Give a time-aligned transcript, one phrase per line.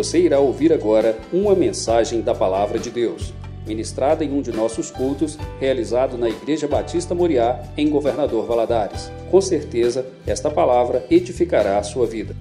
[0.00, 3.34] Você irá ouvir agora uma mensagem da Palavra de Deus,
[3.66, 9.10] ministrada em um de nossos cultos, realizado na Igreja Batista Moriá, em Governador Valadares.
[9.30, 12.34] Com certeza, esta palavra edificará a sua vida.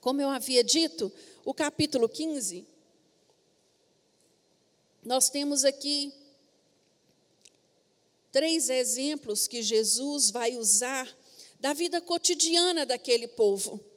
[0.00, 1.10] Como eu havia dito,
[1.44, 2.64] o capítulo 15,
[5.04, 6.12] nós temos aqui
[8.30, 11.08] três exemplos que Jesus vai usar
[11.58, 13.90] da vida cotidiana daquele povo.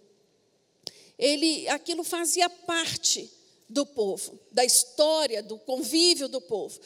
[1.17, 3.29] Ele, aquilo fazia parte
[3.67, 6.79] do povo, da história, do convívio do povo.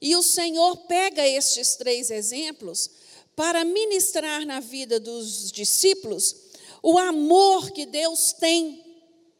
[0.00, 2.90] E o Senhor pega estes três exemplos
[3.34, 6.36] para ministrar na vida dos discípulos
[6.82, 8.84] o amor que Deus tem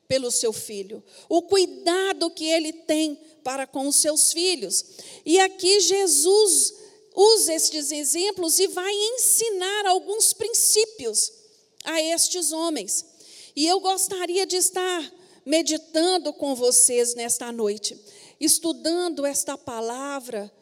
[0.09, 4.85] pelo seu filho, o cuidado que ele tem para com os seus filhos.
[5.25, 6.75] E aqui Jesus
[7.15, 11.33] usa estes exemplos e vai ensinar alguns princípios
[11.85, 13.05] a estes homens.
[13.57, 15.13] E eu gostaria de estar
[15.45, 17.99] meditando com vocês nesta noite,
[18.39, 20.53] estudando esta palavra,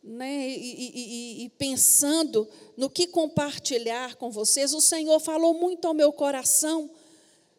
[0.00, 4.72] né, e, e, e, pensando no que compartilhar com vocês.
[4.72, 6.90] O Senhor falou muito ao meu coração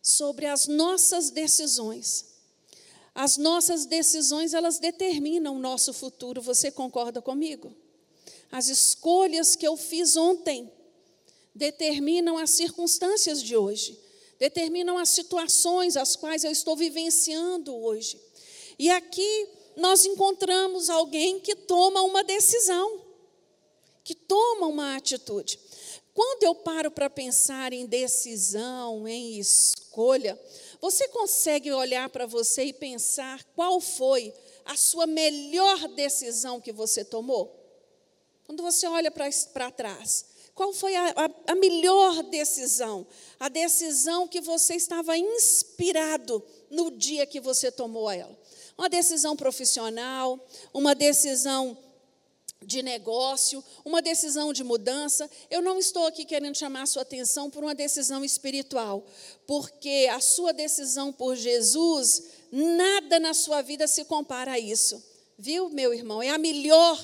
[0.02, 2.34] sobre as nossas decisões.
[3.16, 6.42] As nossas decisões, elas determinam o nosso futuro.
[6.42, 7.76] Você concorda comigo?
[8.52, 10.72] As escolhas que eu fiz ontem
[11.54, 14.05] determinam as circunstâncias de hoje,
[14.40, 18.20] determinam as situações as quais eu estou vivenciando hoje.
[18.78, 23.02] E aqui nós encontramos alguém que toma uma decisão,
[24.04, 25.60] que toma uma atitude.
[26.14, 30.40] Quando eu paro para pensar em decisão, em escolha,
[30.80, 34.34] você consegue olhar para você e pensar qual foi
[34.64, 37.62] a sua melhor decisão que você tomou?
[38.46, 40.26] Quando você olha para trás,
[40.56, 43.06] qual foi a, a, a, melhor decisão?
[43.38, 48.36] A decisão que você estava inspirado no dia que você tomou ela.
[48.78, 50.40] Uma decisão profissional,
[50.74, 51.78] uma decisão
[52.62, 55.30] de negócio, uma decisão de mudança.
[55.52, 59.06] Eu não estou aqui querendo chamar a sua atenção por uma decisão espiritual,
[59.46, 65.04] porque a sua decisão por Jesus, nada na sua vida se compara a isso.
[65.38, 66.24] Viu, meu irmão?
[66.24, 66.98] É a melhor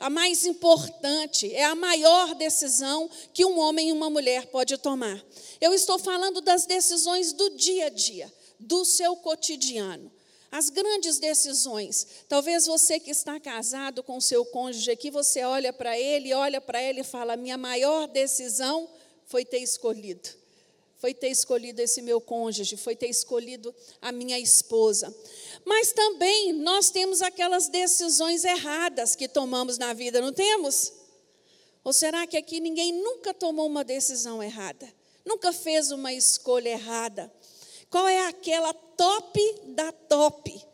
[0.00, 5.22] a mais importante, é a maior decisão que um homem e uma mulher pode tomar.
[5.60, 10.10] Eu estou falando das decisões do dia a dia, do seu cotidiano.
[10.50, 12.06] As grandes decisões.
[12.28, 16.82] Talvez você que está casado com seu cônjuge aqui, você olha para ele, olha para
[16.82, 18.88] ele e fala: "Minha maior decisão
[19.26, 20.38] foi ter escolhido
[20.98, 23.72] foi ter escolhido esse meu cônjuge, foi ter escolhido
[24.02, 25.14] a minha esposa.
[25.64, 30.92] Mas também nós temos aquelas decisões erradas que tomamos na vida, não temos?
[31.84, 34.92] Ou será que aqui ninguém nunca tomou uma decisão errada?
[35.24, 37.32] Nunca fez uma escolha errada?
[37.90, 40.66] Qual é aquela top da top?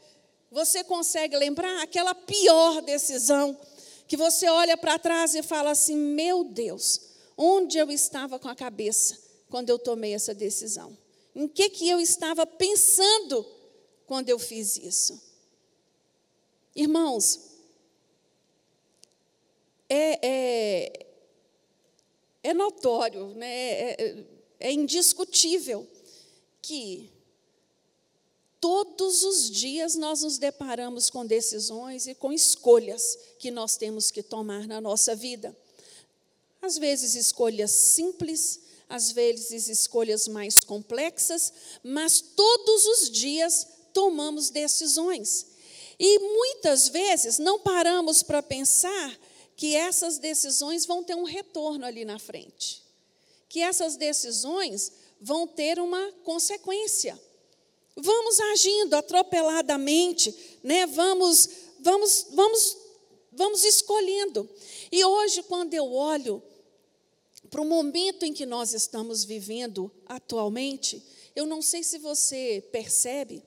[0.50, 3.58] Você consegue lembrar aquela pior decisão
[4.06, 7.00] que você olha para trás e fala assim: meu Deus,
[7.36, 9.24] onde eu estava com a cabeça?
[9.54, 10.98] quando eu tomei essa decisão?
[11.32, 13.46] Em que, que eu estava pensando
[14.06, 15.20] quando eu fiz isso?
[16.74, 17.40] Irmãos,
[19.88, 21.06] é, é,
[22.42, 23.46] é notório, né?
[23.46, 24.24] é, é,
[24.60, 25.86] é indiscutível
[26.60, 27.10] que
[28.60, 34.22] todos os dias nós nos deparamos com decisões e com escolhas que nós temos que
[34.22, 35.54] tomar na nossa vida.
[36.62, 45.46] Às vezes, escolhas simples, às vezes escolhas mais complexas, mas todos os dias tomamos decisões.
[45.98, 49.18] E muitas vezes não paramos para pensar
[49.56, 52.82] que essas decisões vão ter um retorno ali na frente,
[53.48, 57.18] que essas decisões vão ter uma consequência.
[57.96, 60.84] Vamos agindo atropeladamente, né?
[60.86, 62.76] Vamos, vamos, vamos,
[63.32, 64.50] vamos escolhendo.
[64.90, 66.42] E hoje, quando eu olho
[67.48, 71.00] para o momento em que nós estamos vivendo atualmente,
[71.36, 73.40] eu não sei se você percebe,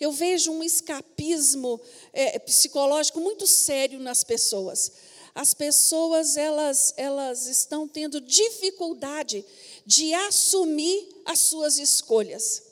[0.00, 1.80] eu vejo um escapismo
[2.12, 4.92] é, psicológico muito sério nas pessoas.
[5.34, 9.44] As pessoas elas, elas estão tendo dificuldade
[9.84, 12.62] de assumir as suas escolhas.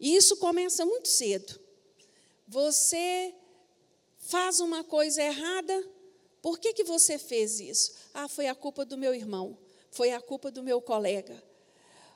[0.00, 1.58] E isso começa muito cedo.
[2.48, 3.34] Você
[4.18, 5.88] faz uma coisa errada,
[6.42, 7.92] por que, que você fez isso?
[8.12, 9.58] Ah, foi a culpa do meu irmão
[9.96, 11.42] foi a culpa do meu colega.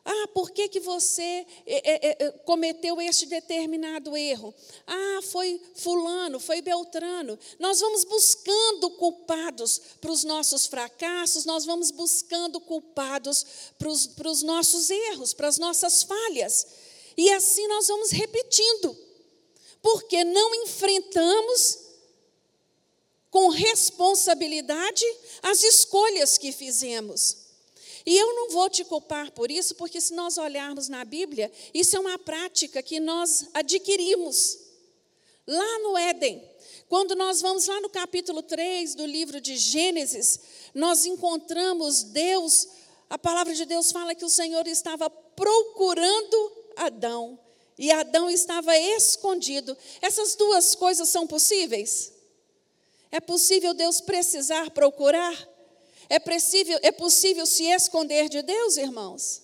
[0.04, 4.54] Ah, por que, que você é, é, é, cometeu este determinado erro?
[4.86, 7.38] Ah, foi Fulano, foi Beltrano.
[7.58, 13.44] Nós vamos buscando culpados para os nossos fracassos, nós vamos buscando culpados
[13.78, 16.66] para os, para os nossos erros, para as nossas falhas.
[17.16, 18.96] E assim nós vamos repetindo,
[19.82, 21.78] porque não enfrentamos
[23.30, 25.04] com responsabilidade
[25.42, 27.39] as escolhas que fizemos.
[28.06, 31.96] E eu não vou te culpar por isso, porque se nós olharmos na Bíblia, isso
[31.96, 34.58] é uma prática que nós adquirimos.
[35.46, 36.42] Lá no Éden,
[36.88, 40.40] quando nós vamos lá no capítulo 3 do livro de Gênesis,
[40.74, 42.68] nós encontramos Deus,
[43.08, 47.38] a palavra de Deus fala que o Senhor estava procurando Adão
[47.78, 49.76] e Adão estava escondido.
[50.02, 52.12] Essas duas coisas são possíveis?
[53.10, 55.34] É possível Deus precisar procurar?
[56.10, 59.42] É possível, é possível se esconder de Deus, irmãos?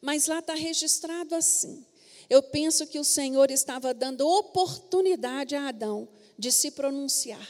[0.00, 1.84] Mas lá está registrado assim.
[2.30, 6.08] Eu penso que o Senhor estava dando oportunidade a Adão
[6.38, 7.46] de se pronunciar,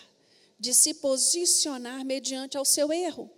[0.58, 3.30] de se posicionar mediante ao seu erro.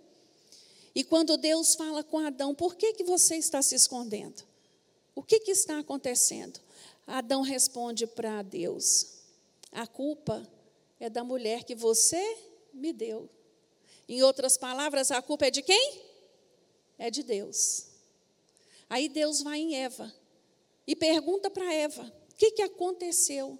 [0.95, 4.43] E quando Deus fala com Adão, por que, que você está se escondendo?
[5.13, 6.59] O que, que está acontecendo?
[7.05, 9.19] Adão responde para Deus:
[9.71, 10.49] a culpa
[10.99, 12.37] é da mulher que você
[12.73, 13.29] me deu.
[14.07, 16.01] Em outras palavras, a culpa é de quem?
[16.97, 17.87] É de Deus.
[18.89, 20.13] Aí Deus vai em Eva
[20.85, 23.59] e pergunta para Eva: o que, que aconteceu?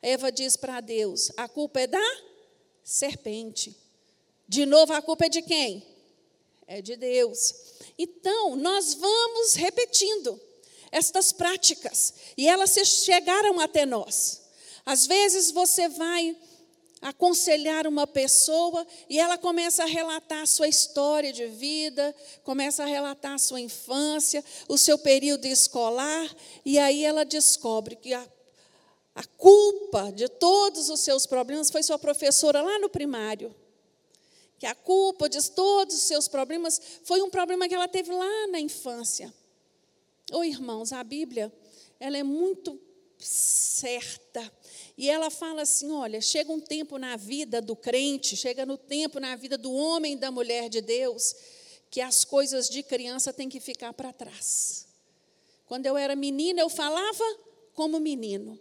[0.00, 2.22] Eva diz para Deus: a culpa é da
[2.82, 3.76] serpente.
[4.48, 5.86] De novo, a culpa é de quem?
[6.66, 7.54] É de Deus.
[7.98, 10.40] Então, nós vamos repetindo
[10.90, 14.42] estas práticas e elas chegaram até nós.
[14.84, 16.36] Às vezes você vai
[17.00, 22.86] aconselhar uma pessoa e ela começa a relatar a sua história de vida, começa a
[22.86, 26.28] relatar a sua infância, o seu período escolar,
[26.64, 28.26] e aí ela descobre que a,
[29.14, 33.54] a culpa de todos os seus problemas foi sua professora lá no primário.
[34.58, 38.46] Que a culpa de todos os seus problemas foi um problema que ela teve lá
[38.48, 39.32] na infância.
[40.30, 41.50] Ô oh, irmãos, a Bíblia,
[41.98, 42.78] ela é muito
[43.20, 44.52] certa.
[44.96, 49.20] E ela fala assim: olha, chega um tempo na vida do crente, chega no tempo
[49.20, 51.34] na vida do homem e da mulher de Deus,
[51.90, 54.86] que as coisas de criança têm que ficar para trás.
[55.66, 57.24] Quando eu era menina, eu falava
[57.74, 58.58] como menino,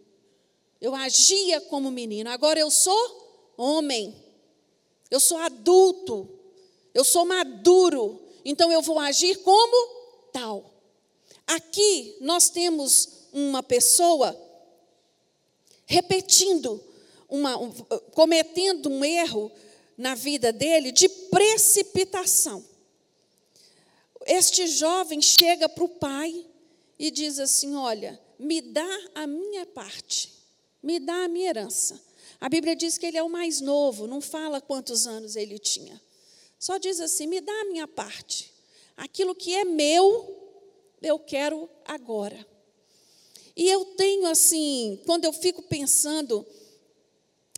[0.80, 4.16] eu agia como menino, agora eu sou homem,
[5.10, 6.30] eu sou adulto,
[6.94, 10.72] eu sou maduro, então eu vou agir como tal.
[11.48, 14.49] Aqui nós temos uma pessoa
[15.89, 16.81] repetindo,
[17.27, 17.71] uma, um,
[18.13, 19.51] cometendo um erro
[19.97, 22.63] na vida dele de precipitação.
[24.25, 26.45] Este jovem chega para o pai
[26.97, 30.31] e diz assim: Olha, me dá a minha parte,
[30.81, 32.00] me dá a minha herança.
[32.39, 36.00] A Bíblia diz que ele é o mais novo, não fala quantos anos ele tinha.
[36.59, 38.53] Só diz assim: me dá a minha parte.
[38.95, 40.38] Aquilo que é meu,
[41.01, 42.45] eu quero agora.
[43.60, 46.48] E eu tenho assim, quando eu fico pensando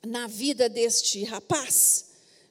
[0.04, 2.08] na vida deste rapaz,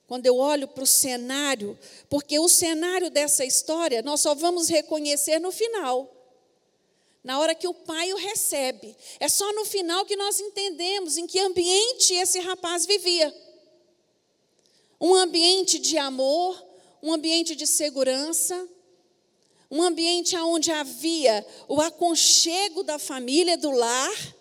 [0.06, 1.76] quando eu olho para o cenário,
[2.08, 6.08] porque o cenário dessa história nós só vamos reconhecer no final.
[7.24, 8.96] Na hora que o pai o recebe.
[9.18, 13.34] É só no final que nós entendemos em que ambiente esse rapaz vivia.
[15.00, 16.56] Um ambiente de amor,
[17.02, 18.68] um ambiente de segurança,
[19.70, 24.34] um ambiente onde havia o aconchego da família, do lar,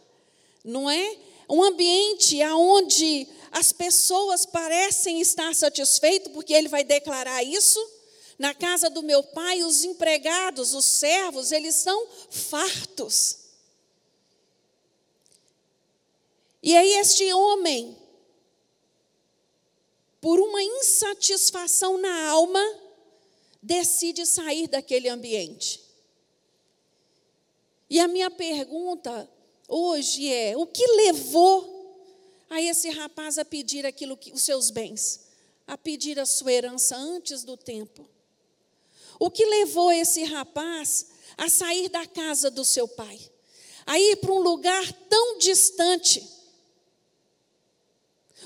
[0.64, 1.18] não é?
[1.48, 7.80] Um ambiente onde as pessoas parecem estar satisfeitas, porque ele vai declarar isso.
[8.38, 13.38] Na casa do meu pai, os empregados, os servos, eles são fartos.
[16.64, 17.98] E aí, este homem,
[20.22, 22.64] por uma insatisfação na alma,
[23.62, 25.82] decide sair daquele ambiente.
[27.90, 29.30] E a minha pergunta
[29.68, 31.78] hoje é: o que levou
[32.50, 35.28] a esse rapaz a pedir aquilo que os seus bens,
[35.68, 38.08] a pedir a sua herança antes do tempo?
[39.20, 43.20] O que levou esse rapaz a sair da casa do seu pai,
[43.86, 46.26] a ir para um lugar tão distante?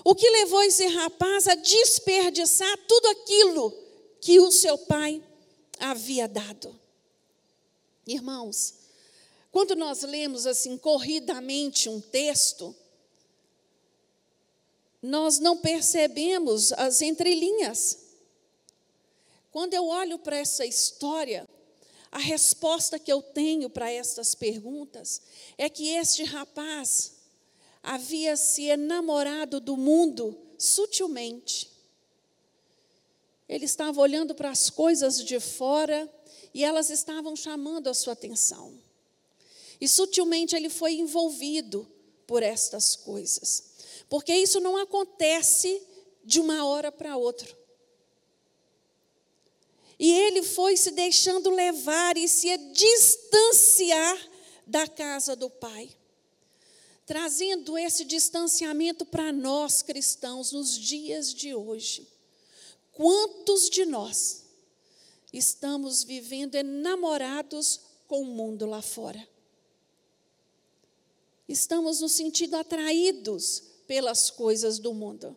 [0.04, 3.83] O que levou esse rapaz a desperdiçar tudo aquilo
[4.24, 5.22] que o seu pai
[5.78, 6.80] havia dado.
[8.08, 8.76] Irmãos,
[9.52, 12.74] quando nós lemos assim corridamente um texto,
[15.02, 18.00] nós não percebemos as entrelinhas.
[19.52, 21.46] Quando eu olho para essa história,
[22.10, 25.22] a resposta que eu tenho para estas perguntas
[25.58, 27.16] é que este rapaz
[27.84, 31.73] havia se enamorado do mundo sutilmente.
[33.48, 36.12] Ele estava olhando para as coisas de fora
[36.54, 38.80] e elas estavam chamando a sua atenção.
[39.80, 41.88] E sutilmente ele foi envolvido
[42.26, 43.74] por estas coisas.
[44.08, 45.82] Porque isso não acontece
[46.24, 47.64] de uma hora para outra.
[50.00, 54.18] E ele foi se deixando levar e se distanciar
[54.66, 55.90] da casa do Pai.
[57.06, 62.08] Trazendo esse distanciamento para nós cristãos nos dias de hoje.
[62.94, 64.44] Quantos de nós
[65.32, 69.28] estamos vivendo enamorados com o mundo lá fora?
[71.50, 75.36] Estamos no sentido atraídos pelas coisas do mundo.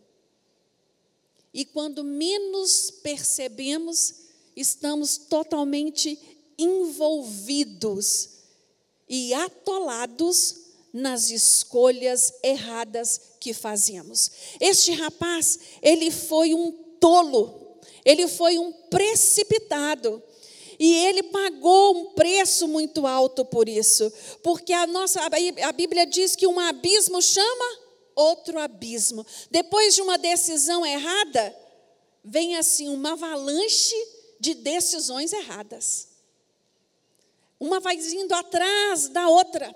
[1.53, 6.19] E quando menos percebemos, estamos totalmente
[6.59, 8.31] envolvidos
[9.09, 14.31] e atolados nas escolhas erradas que fazemos.
[14.61, 20.21] Este rapaz, ele foi um tolo, ele foi um precipitado.
[20.79, 25.21] E ele pagou um preço muito alto por isso, porque a nossa
[25.63, 27.79] a Bíblia diz que um abismo chama
[28.15, 29.25] outro abismo.
[29.51, 31.57] Depois de uma decisão errada,
[32.23, 33.95] vem assim uma avalanche
[34.39, 36.09] de decisões erradas.
[37.59, 39.75] Uma vai indo atrás da outra.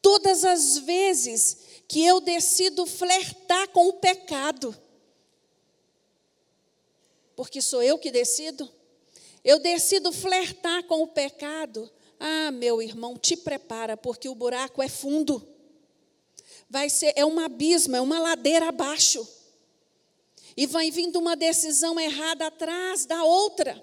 [0.00, 4.74] Todas as vezes que eu decido flertar com o pecado,
[7.36, 8.68] porque sou eu que decido,
[9.44, 11.88] eu decido flertar com o pecado.
[12.18, 15.56] Ah, meu irmão, te prepara, porque o buraco é fundo
[16.68, 19.26] vai ser é um abismo, é uma ladeira abaixo.
[20.56, 23.82] E vai vindo uma decisão errada atrás da outra.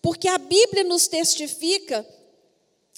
[0.00, 2.06] Porque a Bíblia nos testifica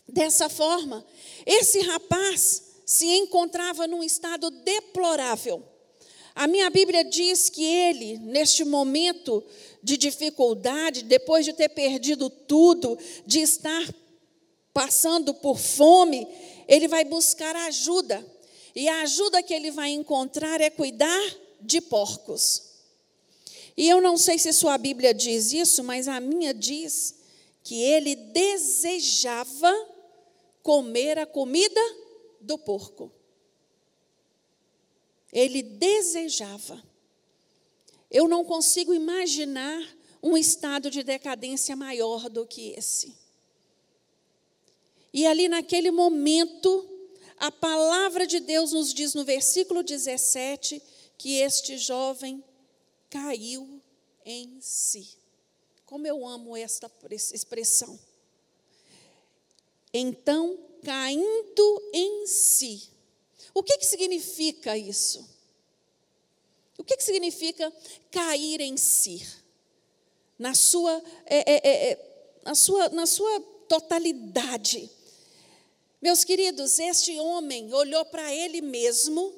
[0.07, 1.05] dessa forma.
[1.47, 5.63] Esse rapaz se encontrava num estado deplorável.
[6.35, 9.43] A minha Bíblia diz que ele, neste momento
[9.87, 13.89] de dificuldade, depois de ter perdido tudo, de estar
[14.75, 16.27] passando por fome,
[16.67, 18.27] ele vai buscar ajuda.
[18.75, 22.63] E a ajuda que ele vai encontrar é cuidar de porcos.
[23.77, 27.15] E eu não sei se sua Bíblia diz isso, mas a minha diz
[27.63, 29.73] que ele desejava
[30.65, 31.81] comer a comida
[32.41, 33.13] do porco.
[35.33, 36.83] Ele desejava.
[38.17, 39.87] Eu não consigo imaginar
[40.23, 43.15] um estado de decadência maior do que esse.
[45.13, 46.89] E ali naquele momento,
[47.37, 50.83] a palavra de Deus nos diz no versículo 17
[51.19, 52.43] que este jovem
[53.11, 53.83] caiu
[54.25, 55.07] em si.
[55.85, 58.01] Como eu amo esta expressão.
[59.93, 62.89] Então, caindo em si.
[63.53, 65.36] O que, que significa isso?
[66.87, 67.73] Que, que significa
[68.11, 69.27] cair em si?
[70.39, 72.07] Na sua, é, é, é, é
[72.45, 74.89] na sua, na sua totalidade.
[76.01, 79.35] Meus queridos, este homem olhou para ele mesmo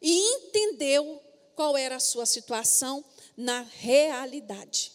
[0.00, 1.20] e entendeu
[1.56, 3.04] qual era a sua situação
[3.36, 4.92] na realidade.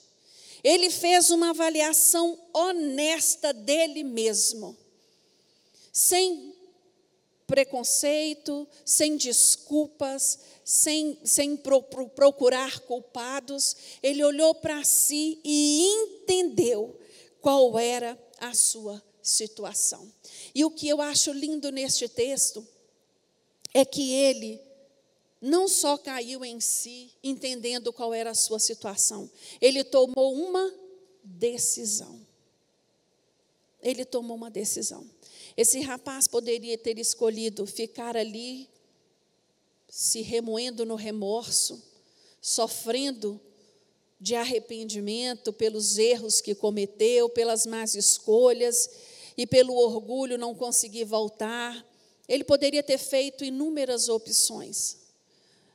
[0.63, 4.77] Ele fez uma avaliação honesta dele mesmo,
[5.91, 6.48] sem
[7.49, 13.75] preconceito, sem desculpas, sem, sem pro, pro, procurar culpados.
[14.03, 16.95] Ele olhou para si e entendeu
[17.41, 20.13] qual era a sua situação.
[20.53, 22.65] E o que eu acho lindo neste texto
[23.73, 24.61] é que ele
[25.41, 29.29] não só caiu em si, entendendo qual era a sua situação,
[29.59, 30.71] ele tomou uma
[31.23, 32.19] decisão.
[33.81, 35.09] Ele tomou uma decisão.
[35.59, 38.69] Esse rapaz poderia ter escolhido ficar ali,
[39.89, 41.83] se remoendo no remorso,
[42.39, 43.41] sofrendo
[44.17, 48.89] de arrependimento pelos erros que cometeu, pelas más escolhas
[49.35, 51.85] e pelo orgulho não conseguir voltar.
[52.25, 54.95] Ele poderia ter feito inúmeras opções,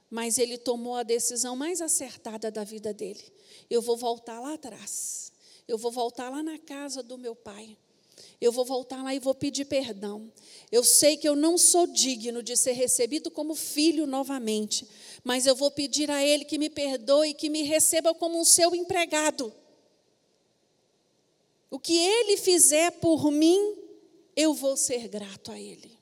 [0.08, 3.22] mas ele tomou a decisão mais acertada da vida dele.
[3.68, 5.30] Eu vou voltar lá atrás.
[5.68, 7.76] Eu vou voltar lá na casa do meu pai.
[8.40, 10.32] Eu vou voltar lá e vou pedir perdão.
[10.70, 14.86] Eu sei que eu não sou digno de ser recebido como filho novamente,
[15.22, 18.44] mas eu vou pedir a Ele que me perdoe e que me receba como um
[18.44, 19.52] seu empregado.
[21.70, 23.76] O que Ele fizer por mim,
[24.36, 25.98] eu vou ser grato a Ele.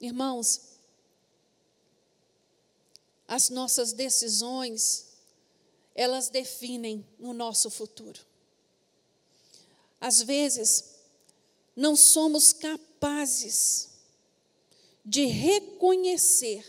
[0.00, 0.78] Irmãos,
[3.26, 5.08] as nossas decisões,
[5.94, 8.27] elas definem o nosso futuro.
[10.00, 10.96] Às vezes,
[11.74, 13.88] não somos capazes
[15.04, 16.64] de reconhecer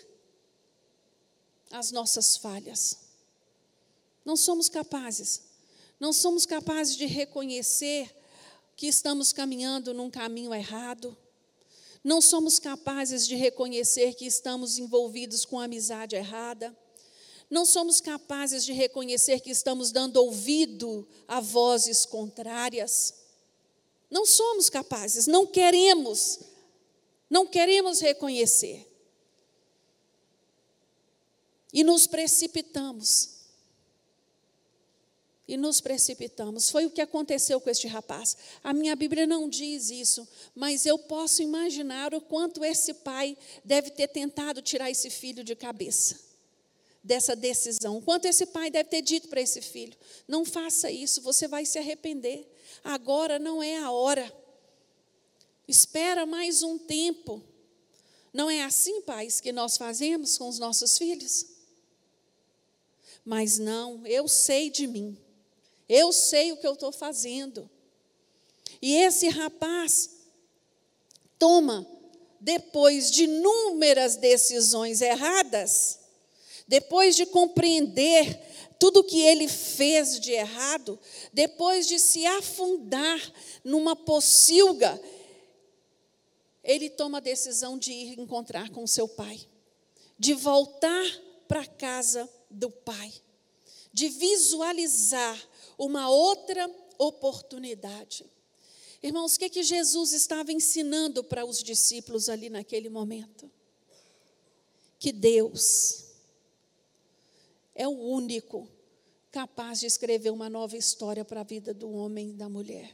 [1.72, 2.98] as nossas falhas.
[4.26, 5.50] Não somos capazes
[6.00, 8.16] não somos capazes de reconhecer
[8.78, 11.16] que estamos caminhando num caminho errado.
[12.02, 16.76] Não somos capazes de reconhecer que estamos envolvidos com amizade errada.
[17.50, 23.16] Não somos capazes de reconhecer que estamos dando ouvido a vozes contrárias.
[24.10, 26.40] Não somos capazes, não queremos,
[27.30, 28.86] não queremos reconhecer.
[31.74, 33.38] E nos precipitamos
[35.48, 36.70] e nos precipitamos.
[36.70, 38.38] Foi o que aconteceu com este rapaz.
[38.64, 43.90] A minha Bíblia não diz isso, mas eu posso imaginar o quanto esse pai deve
[43.90, 46.29] ter tentado tirar esse filho de cabeça
[47.04, 48.02] dessa decisão.
[48.02, 51.78] Quanto esse pai deve ter dito para esse filho: não faça isso, você vai se
[51.78, 52.48] arrepender.
[52.84, 54.32] Agora não é a hora.
[55.68, 57.44] Espera mais um tempo.
[58.34, 61.46] Não é assim, pais, que nós fazemos com os nossos filhos?
[63.26, 65.18] Mas não, eu sei de mim.
[65.88, 67.70] Eu sei o que eu estou fazendo.
[68.82, 70.10] E esse rapaz
[71.38, 71.86] toma,
[72.40, 75.99] depois de inúmeras decisões erradas,
[76.70, 78.40] depois de compreender
[78.78, 81.00] tudo que ele fez de errado,
[81.34, 83.20] depois de se afundar
[83.64, 85.02] numa pocilga,
[86.64, 89.42] ele toma a decisão de ir encontrar com seu pai,
[90.18, 91.04] de voltar
[91.48, 93.12] para a casa do pai,
[93.92, 98.32] de visualizar uma outra oportunidade.
[99.02, 103.50] Irmãos, o que, que Jesus estava ensinando para os discípulos ali naquele momento?
[105.00, 106.09] Que Deus
[107.80, 108.70] é o único
[109.32, 112.94] capaz de escrever uma nova história para a vida do homem e da mulher.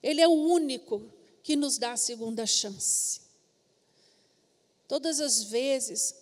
[0.00, 1.10] Ele é o único
[1.42, 3.22] que nos dá a segunda chance.
[4.86, 6.14] Todas as vezes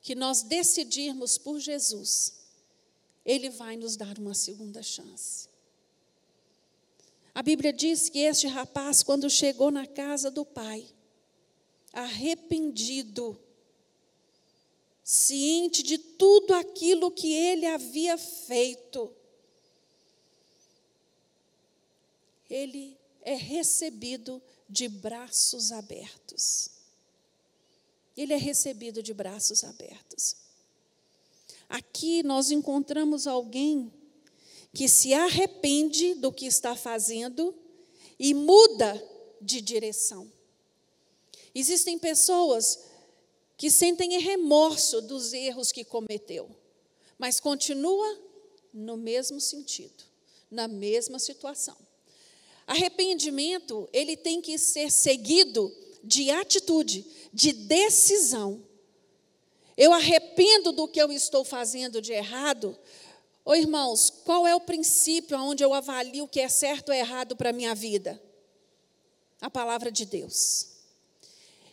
[0.00, 2.34] que nós decidirmos por Jesus,
[3.24, 5.48] ele vai nos dar uma segunda chance.
[7.34, 10.86] A Bíblia diz que este rapaz, quando chegou na casa do pai,
[11.92, 13.36] arrependido,
[15.04, 19.12] ciente de tudo aquilo que ele havia feito,
[22.48, 26.70] ele é recebido de braços abertos.
[28.16, 30.36] Ele é recebido de braços abertos.
[31.68, 33.90] Aqui nós encontramos alguém
[34.74, 37.54] que se arrepende do que está fazendo
[38.18, 39.02] e muda
[39.40, 40.30] de direção.
[41.54, 42.78] Existem pessoas
[43.56, 46.50] que sentem remorso dos erros que cometeu,
[47.18, 48.20] mas continua
[48.72, 50.04] no mesmo sentido,
[50.50, 51.76] na mesma situação.
[52.66, 58.64] Arrependimento, ele tem que ser seguido de atitude, de decisão.
[59.76, 62.78] Eu arrependo do que eu estou fazendo de errado.
[63.44, 67.36] Ô irmãos, qual é o princípio onde eu avalio o que é certo ou errado
[67.36, 68.22] para a minha vida?
[69.40, 70.71] A palavra de Deus.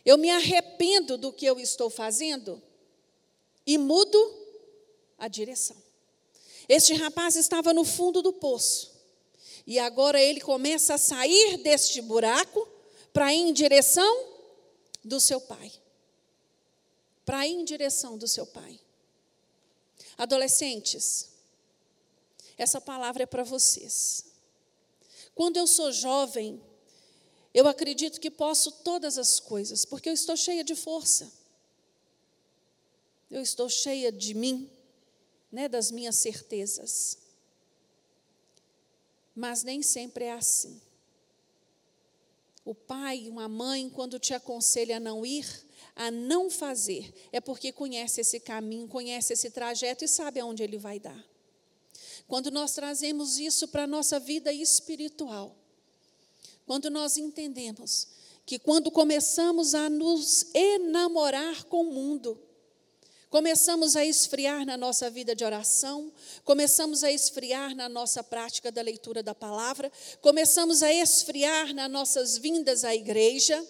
[0.04, 2.62] Eu me arrependo do que eu estou fazendo
[3.66, 4.18] e mudo
[5.18, 5.76] a direção.
[6.68, 8.98] Este rapaz estava no fundo do poço.
[9.66, 12.66] E agora ele começa a sair deste buraco
[13.12, 14.28] para ir em direção
[15.04, 15.72] do seu pai
[17.30, 18.80] para ir em direção do seu pai.
[20.18, 21.30] Adolescentes,
[22.58, 24.24] essa palavra é para vocês.
[25.32, 26.60] Quando eu sou jovem,
[27.52, 31.32] eu acredito que posso todas as coisas, porque eu estou cheia de força.
[33.30, 34.70] Eu estou cheia de mim,
[35.50, 37.18] né, das minhas certezas.
[39.34, 40.80] Mas nem sempre é assim.
[42.64, 45.46] O pai, uma mãe, quando te aconselha a não ir,
[45.96, 50.78] a não fazer, é porque conhece esse caminho, conhece esse trajeto e sabe aonde ele
[50.78, 51.24] vai dar.
[52.28, 55.56] Quando nós trazemos isso para a nossa vida espiritual,
[56.66, 58.08] quando nós entendemos
[58.46, 62.36] que quando começamos a nos enamorar com o mundo,
[63.28, 66.12] começamos a esfriar na nossa vida de oração,
[66.44, 72.36] começamos a esfriar na nossa prática da leitura da palavra, começamos a esfriar nas nossas
[72.38, 73.64] vindas à igreja,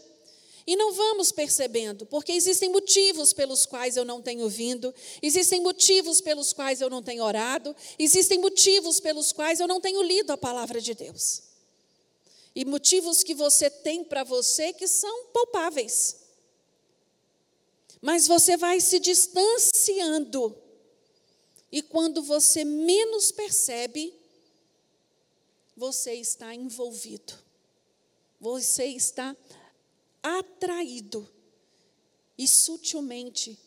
[0.66, 6.20] e não vamos percebendo, porque existem motivos pelos quais eu não tenho vindo, existem motivos
[6.20, 10.38] pelos quais eu não tenho orado, existem motivos pelos quais eu não tenho lido a
[10.38, 11.49] palavra de Deus.
[12.54, 16.16] E motivos que você tem para você que são palpáveis.
[18.00, 20.56] Mas você vai se distanciando.
[21.70, 24.12] E quando você menos percebe,
[25.76, 27.32] você está envolvido.
[28.40, 29.36] Você está
[30.22, 31.28] atraído
[32.36, 33.58] e sutilmente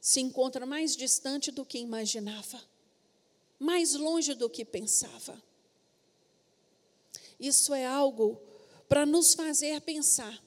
[0.00, 2.60] se encontra mais distante do que imaginava,
[3.58, 5.40] mais longe do que pensava.
[7.42, 8.40] Isso é algo
[8.88, 10.42] para nos fazer pensar.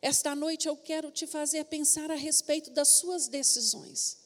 [0.00, 4.18] Esta noite eu quero te fazer pensar a respeito das suas decisões.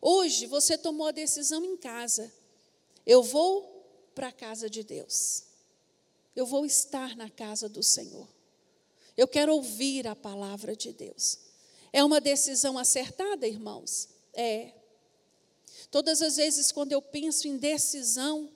[0.00, 2.32] Hoje você tomou a decisão em casa.
[3.06, 5.44] Eu vou para a casa de Deus.
[6.34, 8.28] Eu vou estar na casa do Senhor.
[9.16, 11.38] Eu quero ouvir a palavra de Deus.
[11.92, 14.08] É uma decisão acertada, irmãos?
[14.32, 14.72] É.
[15.90, 18.50] Todas as vezes quando eu penso em decisão,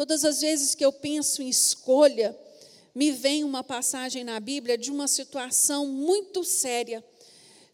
[0.00, 2.34] todas as vezes que eu penso em escolha,
[2.94, 7.04] me vem uma passagem na Bíblia de uma situação muito séria,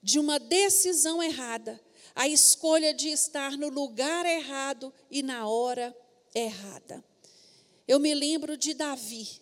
[0.02, 1.80] de uma decisão errada,
[2.16, 5.96] a escolha de estar no lugar errado e na hora
[6.34, 7.04] errada.
[7.86, 9.40] Eu me lembro de Davi,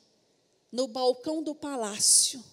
[0.70, 2.44] no balcão do palácio,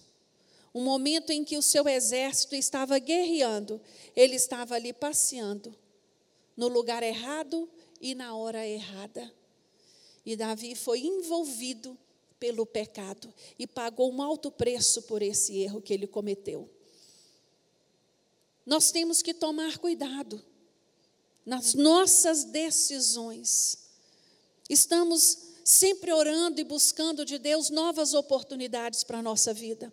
[0.74, 3.78] um momento em que o seu exército estava guerreando,
[4.16, 5.76] ele estava ali passeando,
[6.56, 7.68] no lugar errado
[8.00, 9.41] e na hora errada.
[10.24, 11.98] E Davi foi envolvido
[12.38, 16.68] pelo pecado e pagou um alto preço por esse erro que ele cometeu.
[18.64, 20.42] Nós temos que tomar cuidado
[21.44, 23.78] nas nossas decisões.
[24.68, 29.92] Estamos sempre orando e buscando de Deus novas oportunidades para a nossa vida.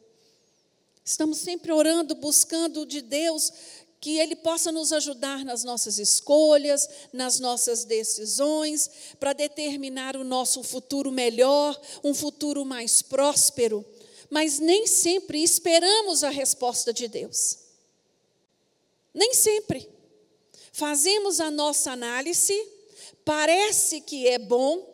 [1.04, 3.52] Estamos sempre orando, buscando de Deus
[4.00, 10.64] que Ele possa nos ajudar nas nossas escolhas, nas nossas decisões, para determinar o nosso
[10.64, 13.86] futuro melhor, um futuro mais próspero.
[14.30, 17.60] Mas nem sempre esperamos a resposta de Deus.
[19.14, 19.90] Nem sempre.
[20.72, 22.56] Fazemos a nossa análise,
[23.26, 24.88] parece que é bom,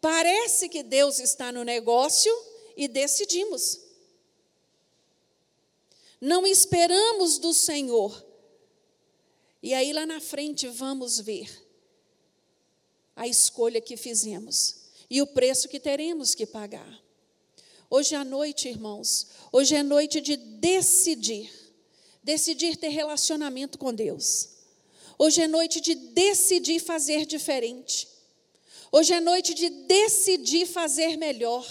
[0.00, 2.32] parece que Deus está no negócio
[2.76, 3.80] e decidimos.
[6.18, 8.27] Não esperamos do Senhor
[9.62, 11.48] e aí lá na frente vamos ver
[13.16, 14.76] a escolha que fizemos
[15.10, 17.02] e o preço que teremos que pagar.
[17.90, 21.50] Hoje à noite, irmãos, hoje é noite de decidir,
[22.22, 24.50] decidir ter relacionamento com Deus.
[25.18, 28.06] Hoje é noite de decidir fazer diferente.
[28.92, 31.66] Hoje é noite de decidir fazer melhor.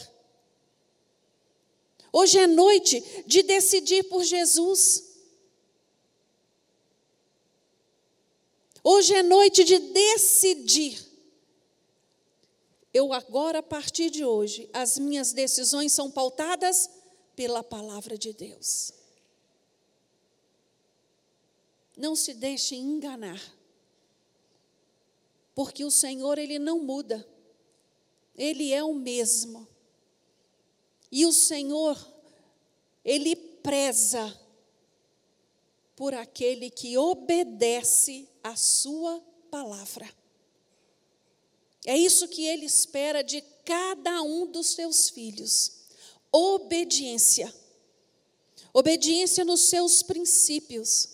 [2.12, 5.07] Hoje é noite de decidir por Jesus.
[8.90, 11.06] Hoje é noite de decidir.
[12.94, 16.90] Eu agora, a partir de hoje, as minhas decisões são pautadas
[17.36, 18.94] pela palavra de Deus.
[21.98, 23.42] Não se deixe enganar.
[25.54, 27.28] Porque o Senhor, Ele não muda.
[28.38, 29.68] Ele é o mesmo.
[31.12, 31.98] E o Senhor,
[33.04, 34.34] Ele preza
[35.94, 40.10] por aquele que obedece a sua palavra.
[41.86, 45.72] É isso que ele espera de cada um dos seus filhos.
[46.32, 47.54] Obediência.
[48.74, 51.10] Obediência nos seus princípios.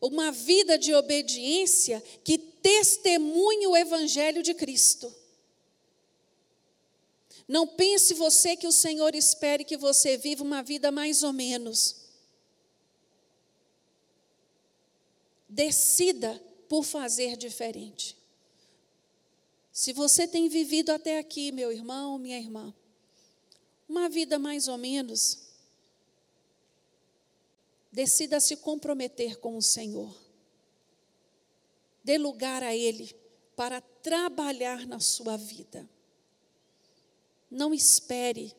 [0.00, 5.14] Uma vida de obediência que testemunhe o evangelho de Cristo.
[7.46, 12.03] Não pense você que o Senhor espere que você viva uma vida mais ou menos.
[15.54, 18.16] Decida por fazer diferente.
[19.70, 22.74] Se você tem vivido até aqui, meu irmão, minha irmã,
[23.88, 25.46] uma vida mais ou menos,
[27.92, 30.12] decida se comprometer com o Senhor.
[32.02, 33.14] Dê lugar a Ele
[33.54, 35.88] para trabalhar na sua vida.
[37.48, 38.52] Não espere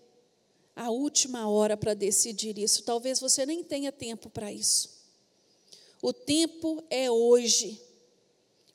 [0.74, 2.84] a última hora para decidir isso.
[2.84, 4.95] Talvez você nem tenha tempo para isso.
[6.06, 7.82] O tempo é hoje.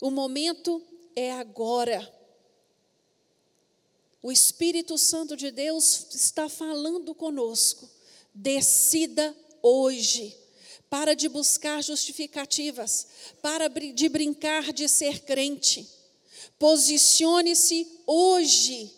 [0.03, 0.83] O momento
[1.15, 2.13] é agora.
[4.21, 7.89] O Espírito Santo de Deus está falando conosco.
[8.35, 10.37] Decida hoje.
[10.89, 13.07] Para de buscar justificativas,
[13.41, 15.89] para de brincar de ser crente.
[16.59, 18.93] Posicione-se hoje.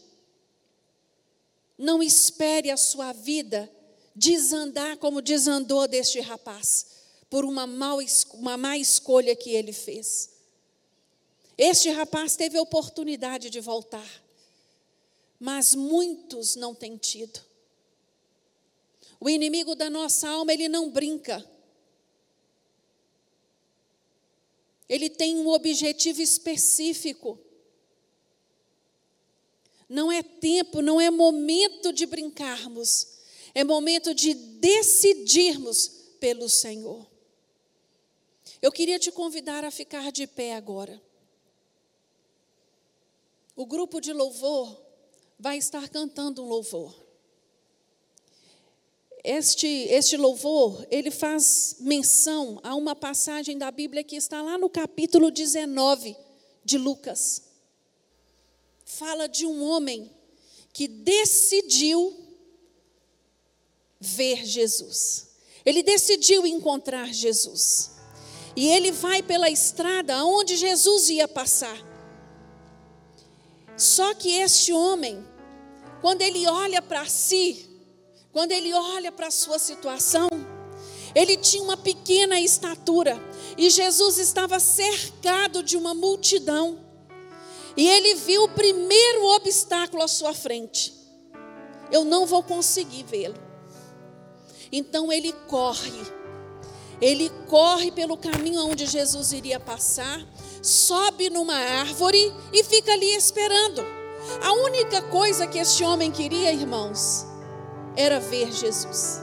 [1.76, 3.70] Não espere a sua vida
[4.16, 7.01] desandar como desandou deste rapaz
[7.32, 7.96] por uma, mal,
[8.34, 10.28] uma má escolha que ele fez.
[11.56, 14.22] Este rapaz teve a oportunidade de voltar,
[15.40, 17.40] mas muitos não têm tido.
[19.18, 21.42] O inimigo da nossa alma, ele não brinca.
[24.86, 27.38] Ele tem um objetivo específico.
[29.88, 33.08] Não é tempo, não é momento de brincarmos.
[33.54, 35.88] É momento de decidirmos
[36.20, 37.10] pelo Senhor.
[38.62, 41.02] Eu queria te convidar a ficar de pé agora.
[43.56, 44.80] O grupo de louvor
[45.36, 46.94] vai estar cantando um louvor.
[49.24, 54.70] Este, este louvor, ele faz menção a uma passagem da Bíblia que está lá no
[54.70, 56.16] capítulo 19
[56.64, 57.42] de Lucas.
[58.84, 60.08] Fala de um homem
[60.72, 62.16] que decidiu
[64.00, 65.30] ver Jesus.
[65.64, 68.01] Ele decidiu encontrar Jesus.
[68.54, 71.76] E ele vai pela estrada aonde Jesus ia passar.
[73.76, 75.26] Só que este homem,
[76.00, 77.68] quando ele olha para si,
[78.32, 80.28] quando ele olha para a sua situação,
[81.14, 83.20] ele tinha uma pequena estatura
[83.56, 86.80] e Jesus estava cercado de uma multidão.
[87.76, 90.94] E ele viu o primeiro obstáculo à sua frente.
[91.90, 93.36] Eu não vou conseguir vê-lo.
[94.70, 96.21] Então ele corre.
[97.02, 100.24] Ele corre pelo caminho onde Jesus iria passar,
[100.62, 103.84] sobe numa árvore e fica ali esperando.
[104.40, 107.26] A única coisa que este homem queria, irmãos,
[107.96, 109.20] era ver Jesus.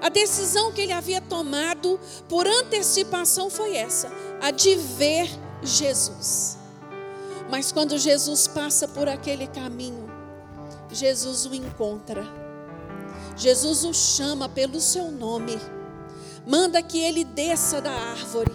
[0.00, 4.08] A decisão que ele havia tomado por antecipação foi essa,
[4.40, 5.28] a de ver
[5.64, 6.56] Jesus.
[7.50, 10.08] Mas quando Jesus passa por aquele caminho,
[10.92, 12.24] Jesus o encontra.
[13.36, 15.58] Jesus o chama pelo seu nome.
[16.46, 18.52] Manda que ele desça da árvore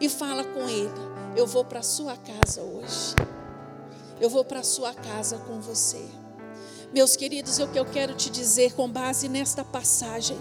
[0.00, 0.90] e fala com ele:
[1.36, 3.14] Eu vou para sua casa hoje.
[4.18, 6.02] Eu vou para sua casa com você.
[6.94, 10.38] Meus queridos, o que eu quero te dizer com base nesta passagem,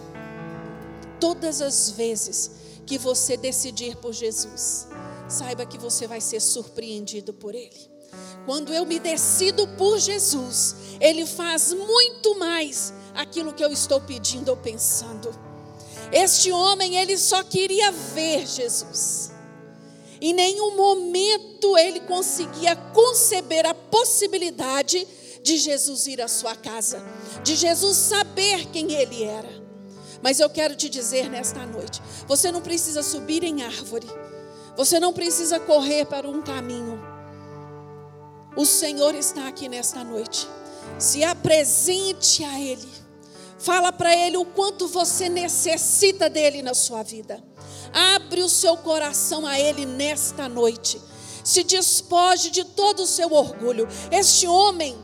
[1.19, 2.51] todas as vezes
[2.86, 4.88] que você decidir por Jesus,
[5.27, 7.91] saiba que você vai ser surpreendido por Ele.
[8.45, 14.47] Quando eu me decido por Jesus, Ele faz muito mais aquilo que eu estou pedindo
[14.47, 15.44] ou pensando.
[16.11, 19.31] Este homem, ele só queria ver Jesus.
[20.21, 25.05] Em nenhum momento ele conseguia conceber a possibilidade
[25.43, 27.03] de Jesus ir à sua casa,
[27.43, 29.63] de Jesus saber quem ele era.
[30.23, 34.07] Mas eu quero te dizer nesta noite: você não precisa subir em árvore,
[34.75, 36.99] você não precisa correr para um caminho.
[38.55, 40.47] O Senhor está aqui nesta noite.
[40.97, 43.04] Se apresente a Ele.
[43.65, 47.43] Fala para Ele o quanto você necessita dele na sua vida.
[47.91, 51.01] Abre o seu coração a Ele nesta noite.
[51.43, 53.88] Se despoje de todo o seu orgulho.
[54.12, 54.95] Este homem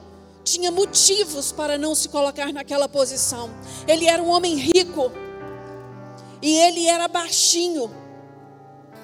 [0.43, 3.50] tinha motivos para não se colocar naquela posição.
[3.88, 5.12] Ele era um homem rico
[6.39, 7.89] e ele era baixinho.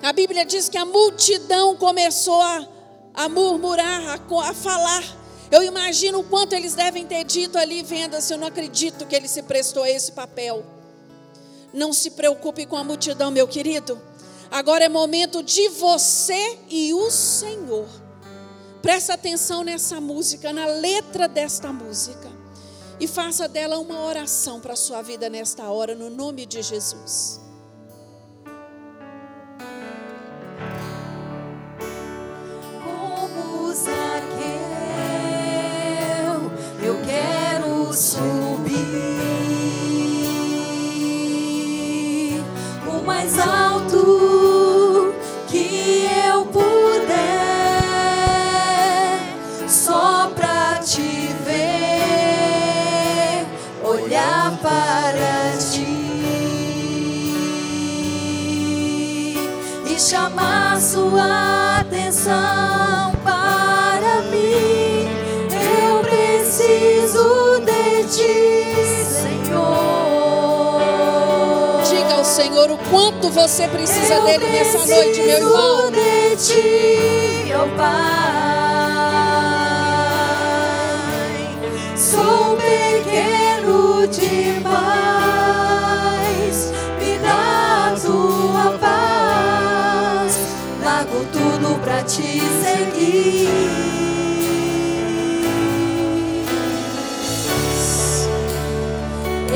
[0.04, 2.67] A Bíblia diz que a multidão começou a,
[3.12, 5.26] a murmurar, a, a falar.
[5.51, 9.15] Eu imagino o quanto eles devem ter dito ali, vendo assim, eu não acredito que
[9.15, 10.65] ele se prestou a esse papel.
[11.73, 14.01] Não se preocupe com a multidão, meu querido.
[14.51, 17.88] Agora é momento de você e o Senhor
[18.88, 22.29] Presta atenção nessa música, na letra desta música.
[22.99, 27.41] E faça dela uma oração para a sua vida nesta hora, no nome de Jesus.
[32.81, 34.66] Como Zaqueu,
[37.97, 38.75] subir
[42.88, 45.15] o mais alto
[45.47, 46.77] que eu puder.
[54.62, 55.86] para ti
[59.86, 62.76] e chamar sua atenção
[72.67, 75.89] Senhor o quanto você precisa Eu dele nessa noite, meu irmão.
[75.89, 78.17] de ti, ó Pai.
[81.95, 84.67] Sou pequeno demais,
[86.99, 90.38] me dá tua paz.
[90.84, 93.47] Largo tudo pra te seguir.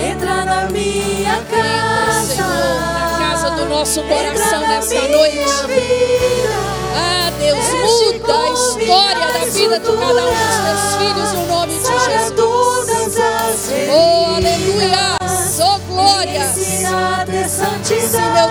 [0.10, 1.91] Entra na minha Entra,
[3.82, 5.44] nosso coração nessa noite.
[6.96, 11.74] Ah, Deus, muda a história da vida de cada um dos teus filhos no nome
[11.74, 13.18] de Jesus.
[13.90, 15.18] Oh, aleluia!
[15.64, 16.46] Oh, glória!
[16.54, 16.86] Sim,
[18.12, 18.50] meu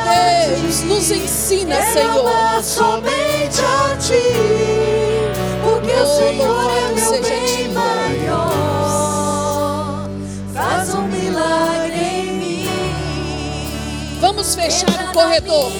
[0.57, 2.61] Deus, nos ensina, Senhor.
[2.65, 4.35] somente a ti,
[5.63, 7.10] porque Oh, o Senhor é meu
[14.51, 15.71] Vamos fechar o corredor.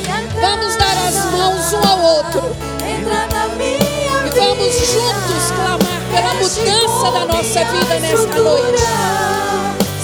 [0.41, 2.57] Vamos dar as mãos um ao outro.
[2.87, 8.85] E vamos juntos clamar pela mudança da nossa vida nesta noite.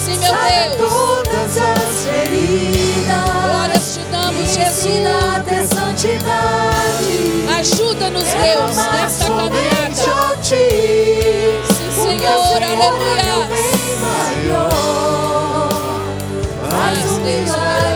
[0.05, 0.35] Sim, meu
[0.79, 0.91] Deus.
[3.47, 4.87] Glórias te damos, Jesus.
[7.61, 9.95] Ajuda-nos, Deus, nesta caminhada.
[10.43, 10.63] Sim,
[12.03, 13.37] Senhor, aleluia.
[17.09, 17.96] Um milagre em mim.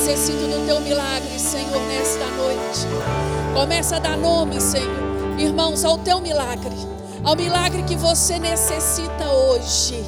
[0.00, 2.86] Necessito do teu milagre, Senhor, nesta noite.
[3.52, 5.38] Começa a dar nome, Senhor.
[5.38, 6.74] Irmãos, ao teu milagre.
[7.22, 10.02] Ao milagre que você necessita hoje.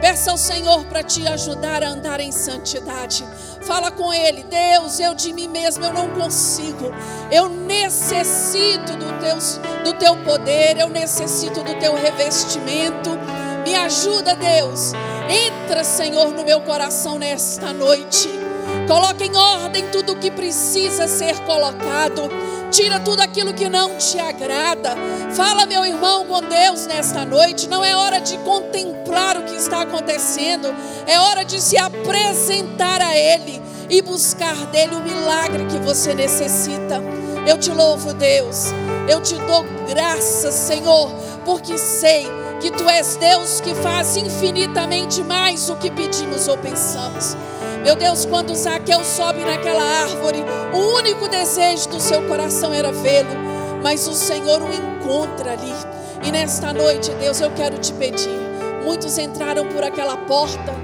[0.00, 3.24] Peça ao Senhor para te ajudar a andar em santidade.
[3.62, 6.92] Fala com Ele, Deus, eu de mim mesmo eu não consigo.
[7.30, 13.10] Eu necessito do teu, do teu poder, eu necessito do teu revestimento.
[13.64, 14.92] Me ajuda, Deus.
[15.30, 18.47] Entra, Senhor, no meu coração nesta noite.
[18.88, 22.22] Coloca em ordem tudo o que precisa ser colocado.
[22.70, 24.96] Tira tudo aquilo que não te agrada.
[25.34, 27.68] Fala, meu irmão, com Deus nesta noite.
[27.68, 30.74] Não é hora de contemplar o que está acontecendo.
[31.06, 37.02] É hora de se apresentar a Ele e buscar dele o milagre que você necessita.
[37.46, 38.68] Eu te louvo, Deus.
[39.06, 41.10] Eu te dou graças, Senhor,
[41.44, 42.26] porque sei
[42.58, 47.36] que tu és Deus que faz infinitamente mais do que pedimos ou pensamos.
[47.88, 53.30] Meu Deus, quando Zaqueu sobe naquela árvore, o único desejo do seu coração era vê-lo,
[53.82, 55.72] mas o Senhor o encontra ali.
[56.22, 58.38] E nesta noite, Deus, eu quero te pedir.
[58.84, 60.74] Muitos entraram por aquela porta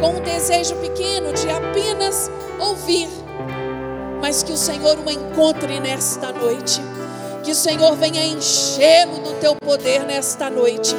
[0.00, 3.08] com um desejo pequeno de apenas ouvir,
[4.20, 6.80] mas que o Senhor o encontre nesta noite.
[7.42, 10.94] Que o Senhor venha enchê-lo do teu poder nesta noite.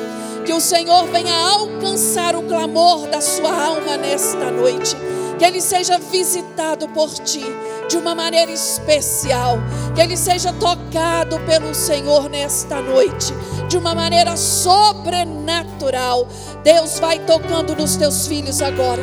[0.46, 5.13] Que o Senhor venha alcançar o clamor da sua alma nesta noite.
[5.38, 7.44] Que ele seja visitado por ti
[7.90, 9.58] de uma maneira especial.
[9.96, 13.34] Que ele seja tocado pelo Senhor nesta noite
[13.68, 16.28] de uma maneira sobrenatural.
[16.64, 19.02] Deus vai tocando nos teus filhos agora.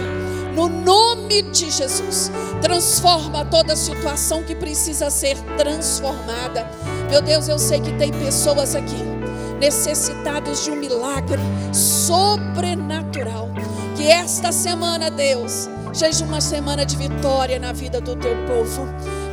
[0.55, 6.69] No nome de Jesus, transforma toda situação que precisa ser transformada.
[7.09, 9.11] Meu Deus, eu sei que tem pessoas aqui
[9.61, 11.41] necessitados de um milagre
[11.73, 13.49] sobrenatural.
[13.97, 18.87] Que esta semana, Deus, seja uma semana de vitória na vida do teu povo.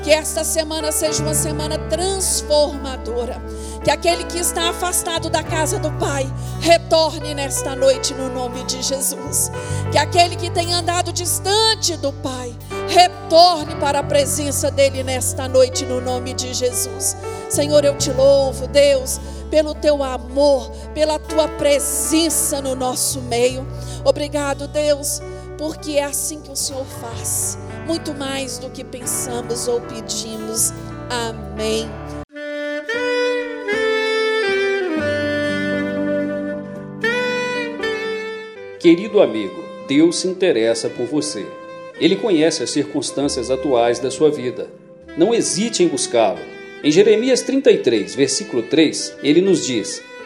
[0.04, 3.42] Que esta semana seja uma semana transformadora.
[3.84, 8.82] Que aquele que está afastado da casa do Pai retorne nesta noite no nome de
[8.82, 9.52] Jesus.
[9.92, 12.56] Que aquele que tem andado distante do Pai
[12.88, 17.18] retorne para a presença dele nesta noite no nome de Jesus.
[17.50, 23.66] Senhor, eu te louvo, Deus, pelo teu amor, pela tua presença no nosso meio.
[24.04, 25.22] Obrigado, Deus,
[25.58, 30.72] porque é assim que o Senhor faz, muito mais do que pensamos ou pedimos.
[31.10, 31.90] Amém.
[38.80, 41.46] Querido amigo, Deus se interessa por você.
[42.00, 44.70] Ele conhece as circunstâncias atuais da sua vida.
[45.18, 46.40] Não hesite em buscá-lo.
[46.84, 50.04] Em Jeremias 33, versículo 3, ele nos diz: